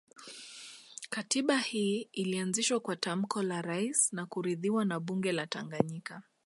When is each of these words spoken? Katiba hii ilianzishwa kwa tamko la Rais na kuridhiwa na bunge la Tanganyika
Katiba 1.09 1.57
hii 1.57 2.09
ilianzishwa 2.13 2.79
kwa 2.79 2.95
tamko 2.95 3.43
la 3.43 3.61
Rais 3.61 4.13
na 4.13 4.25
kuridhiwa 4.25 4.85
na 4.85 4.99
bunge 4.99 5.31
la 5.31 5.47
Tanganyika 5.47 6.23